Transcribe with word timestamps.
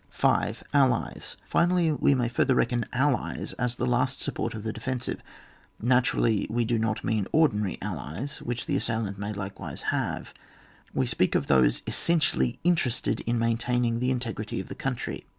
5.— 0.09 0.63
Allies, 0.73 1.37
Finally, 1.45 1.91
we 1.91 2.15
may 2.15 2.27
further 2.27 2.55
reckon 2.55 2.87
allies 2.91 3.53
as 3.59 3.75
the 3.75 3.85
last 3.85 4.19
support 4.19 4.55
of 4.55 4.63
the 4.63 4.73
defensive. 4.73 5.21
Natur 5.79 6.17
ally 6.17 6.47
we 6.49 6.65
do 6.65 6.79
not 6.79 7.03
mean 7.03 7.27
ordinary 7.31 7.77
allies, 7.83 8.39
which 8.41 8.65
the 8.65 8.75
assailant 8.75 9.19
may 9.19 9.31
likewise 9.31 9.83
have; 9.93 10.33
we 10.91 11.05
speak 11.05 11.35
of 11.35 11.45
those 11.45 11.83
essentially 11.85 12.57
interested 12.63 13.19
in 13.27 13.37
maintaining 13.37 13.99
the 13.99 14.09
integrity 14.09 14.59
of 14.59 14.69
the 14.69 14.73
country. 14.73 15.27